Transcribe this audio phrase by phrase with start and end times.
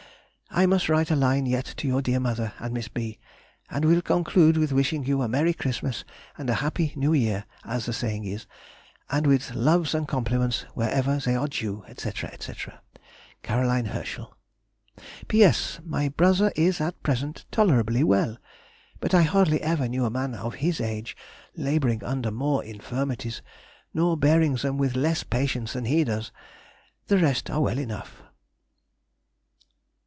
[0.53, 3.19] I must write a line yet to your dear mother and Miss B.,
[3.69, 6.03] and will conclude with wishing you a merry Christmas
[6.37, 8.47] and a happy New year (as the saying is),
[9.09, 12.63] and with loves and compliments wherever they are due, &c., &c., C.
[13.43, 14.35] HERSCHEL.
[15.29, 18.35] P.S.—My brother is at present tolerably well,
[18.99, 21.15] but I hardly ever knew a man of his age
[21.55, 23.41] labouring under more infirmities,
[23.93, 26.33] nor bearing them with less patience than he does;
[27.07, 28.21] the rest are well enough!